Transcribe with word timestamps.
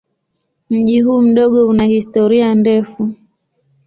Mji 0.69 1.01
huu 1.01 1.21
mdogo 1.21 1.67
una 1.67 1.85
historia 1.85 2.55
ndefu. 2.55 3.15